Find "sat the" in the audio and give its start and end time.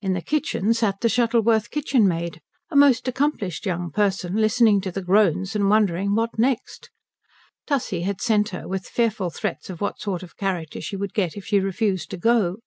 0.72-1.08